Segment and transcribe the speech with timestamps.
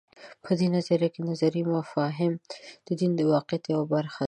[0.43, 2.33] په دې نظریه کې نظري مفاهیم
[2.87, 4.19] د دین د واقعیت یوه برخه ده.